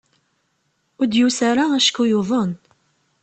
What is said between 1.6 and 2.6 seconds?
acku yuḍen.